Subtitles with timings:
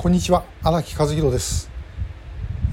[0.00, 1.70] こんにちは荒木和弘です、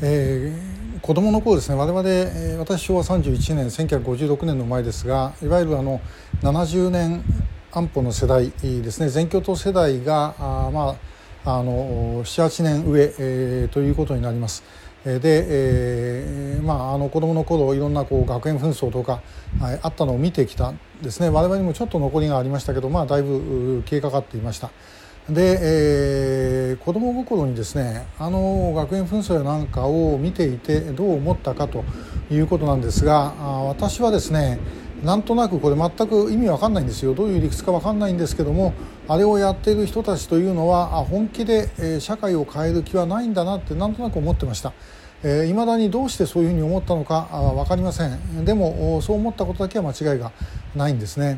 [0.01, 5.99] えー、子供の頃ですね我々、えー、私昭和31年1956年の前ですがいわゆるあの
[6.41, 7.25] 70年
[7.73, 10.95] 安保の世代ですね全共闘世代があま
[11.43, 14.63] ああの78年上、えー、ということになります。
[15.03, 19.21] で、えー、まああの子供の頃いろんなこう学園紛争とか、
[19.59, 24.71] はい、あったのを見てきたですね我々にもちょっと残りがありましたけどまあだいぶ消えかかっていました。
[25.29, 31.83] で、えー、子供心にですねあの学園紛争やなんかを見ていてどう思ったかと
[32.31, 33.33] いうことなんですが
[33.67, 34.57] 私はですね
[35.03, 38.73] なんとなくこれ全く意味わかんないんですよどういう理屈かわかんないんですけども
[39.09, 44.71] あれをやっている人たちというのは本気で社会を変える気はないんだなってなんとなく思ってました。
[45.23, 50.31] えー、だにどうしてそういうふうに思ったのか分かりませんでもそう思ったことだけは間違いが
[50.73, 51.37] ないんですね。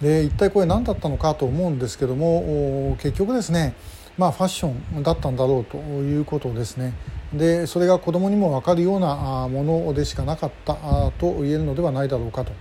[0.00, 3.74] で一体これ何だったのかと思うんですけども結局ですね
[4.18, 6.94] まあファッションだったんだろうということですね
[7.32, 10.74] でそれが子どもにも分かるようなものでしかなかった
[11.18, 12.52] と言えるのではないだろうかと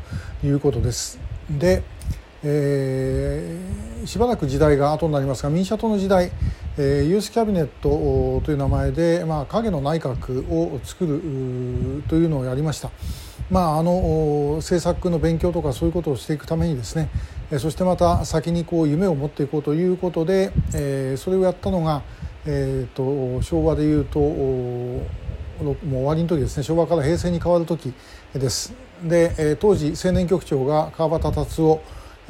[0.45, 1.19] いうことです。
[1.49, 1.83] で
[2.41, 6.31] えー、しばらく時代が後になりますが民社党の時代、
[6.77, 12.91] えー、ユースキャビネットという名前で、まあ、影の内閣を作るというのをやりました。
[13.49, 17.09] まあ、あの政策の勉強とかそういうことをしていくためにですね
[17.57, 22.03] そしてまた先にこう夢を持っていこうということで、えー、それをやったのが、
[22.45, 25.01] えーと、昭和でいうとも
[25.63, 27.93] う終わりの時ですね昭和から平成に変わる時
[28.33, 28.73] です。
[29.03, 31.81] で当時青年局長が川端達夫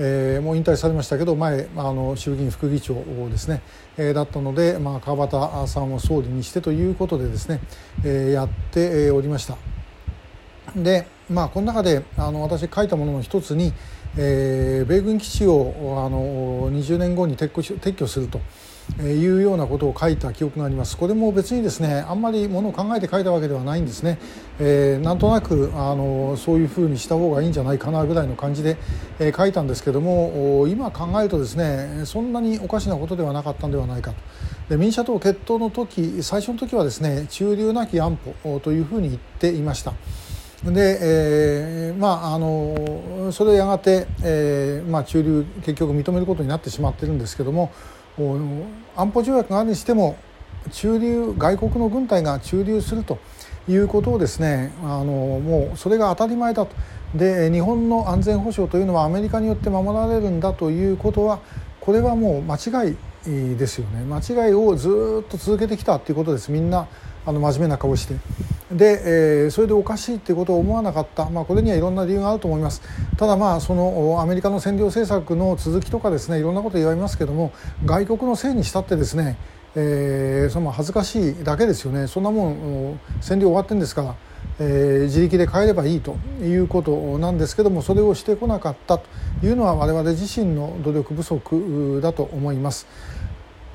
[0.01, 2.93] えー、もう引退されましたけど前あの衆議院副議長
[3.29, 3.61] ですね、
[3.97, 7.59] えー、だったので、まあ、川端さんを総理にしてということでですね、
[8.05, 9.57] えー、やっておりました。
[10.75, 13.73] でまあこの中であの私書いたものの一つに、
[14.21, 18.41] えー、米軍基地をあの20年後に撤去撤去すると。
[18.97, 24.17] いうようなことを書いた記憶がありますこれも別にですねあんまりものを考えて書いたわけではないんですね、
[24.59, 28.77] えー、なんとなくあのそういうふうにした方がいいんじゃないかなぐらいの感じで、
[29.19, 34.17] えー、書いたんですけども今考えるとですねそんなにおかしなことではなかったんではないかと
[34.69, 39.93] で民社党決闘の時最初の時はですね中流なき安保というふうに言っていました。
[40.63, 47.71] で、えー、まああのそれやがて、えーまあ、中流結局認めることになってしまってるんですけども
[48.97, 50.17] 安保条約があるにしても
[50.71, 53.19] 駐留外国の軍隊が駐留すると
[53.69, 56.75] いうことをですねあのもうそれが当たり前だと。
[57.15, 61.39] で日本の安全保障というのはアメリカによって守られるんだということは
[61.79, 62.95] これはもう間違い
[63.57, 64.03] ですよね。
[64.03, 66.51] 間違いをずっと続けてきたということです。
[66.51, 66.87] みんな
[67.25, 68.15] あの真面目な顔して
[68.71, 72.81] で、えー、それでおかしいっていうことを思わなかった、まあ、これにはいろんな理由があると思います
[73.17, 77.51] ただまあそのアメリカの占領政策の続きとかですねいろんなこと言われますけども
[77.85, 79.37] 外国のせいにしたってですね、
[79.75, 84.15] えー、その恥ずかしいだけですよねそんなもん占領終わってんですから。
[84.61, 89.05] えー、自力で帰ればいいということなんですけどもそれをしてこなかったと
[89.41, 92.85] いうのは我々自身の努力不足だと思います。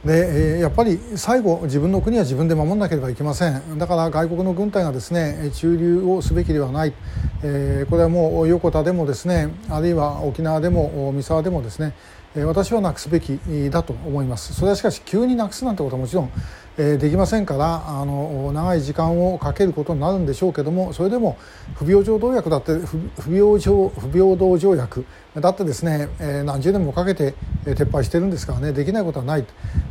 [0.04, 3.78] でやっぱり最後自分の国は自分で守らなければいけません。
[3.78, 6.92] だから外国の軍隊がですね駐留をすべきではない、
[7.42, 11.94] えー、これはもう横田でもですねあるいは沖縄でも三沢でもですね
[12.36, 13.38] 私はなくすべき
[13.70, 14.54] だと思います。
[14.54, 16.30] それはしかし急になくすなんてことはもちろん
[16.76, 21.38] えできませんからあの長い時間をかけることになるんでしょうけどもそれでも
[21.74, 25.04] 不平等条約だって不平等不平等条約
[25.36, 29.44] だってですね、え何十年もかけて撤廃してるんですからねできないことはない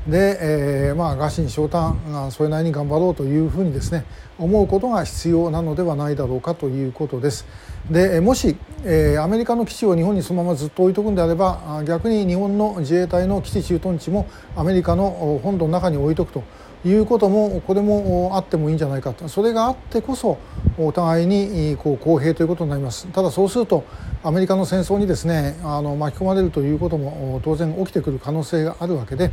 [0.08, 4.06] で、えー、まあ餓心昇胆それなりに頑張ろうというふうにですね
[4.38, 7.46] 思うことが必要なのではないだろうかということです。
[7.92, 8.56] でもし、
[8.86, 16.44] え、アメリカの基地を日本にそのままずっと置いとくんであれば逆に日本の自衛隊の基地駐屯地もアメリカの本土の中に置いとくと。
[16.86, 20.38] いうこともこれもあってもいいんじゃないかとそれがあってこそ
[20.78, 23.86] お互いにこう公平ということになりますただそうすると
[24.24, 29.32] アメリカの戦争にですねあの巻き込まれるということも当然起きてくる可能性があるわけで、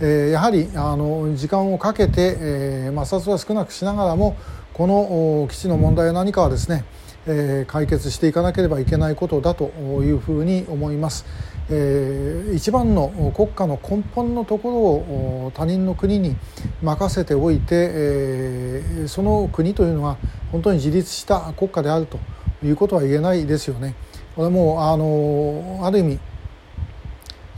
[0.00, 4.36] えー、やはりあの時間をかけて、えー、摩擦は少なくしながらも
[4.72, 6.84] この基地の問題は何かはですね
[7.28, 9.66] え解決していかなければいけないことだと
[10.02, 11.26] いうふうに思います。
[11.70, 16.36] えー、一番の国家の根本のところを他人の国に
[16.82, 20.16] 任せておいて、えー、その国というのは
[20.50, 22.18] 本当に自立した国家であると
[22.64, 23.94] いうことは言えないですよね。
[24.34, 26.18] これもあのある意味、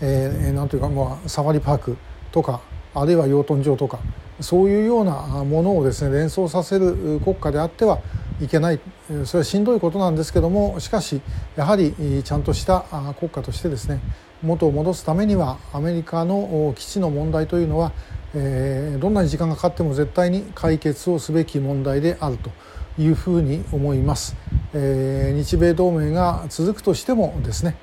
[0.01, 1.97] えー、なんというか、まあ、サファリパーク
[2.33, 2.61] とか
[2.95, 4.01] あるいは養豚場とか
[4.41, 8.01] そういうようなものをですね連想させる国家であっては
[8.41, 8.81] いけない。
[9.25, 11.21] それはしんどいことなんですけどもしかし
[11.57, 12.85] やはりちゃんとした
[13.19, 14.01] 国家としてですね
[14.43, 17.93] 元を戻すためにはアメリカの基地の問題というのは、
[18.35, 22.51] え、どんなに時間がかかっても絶対に解決をすべき問題であると
[22.99, 24.37] いうふうに思います、
[24.73, 27.77] え、日米同盟が続くとしてもですね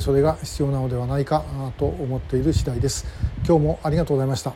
[0.00, 1.44] それが必要なのではないか
[1.76, 3.06] と思っている次第です。
[3.46, 4.54] 今日もありがとうございました。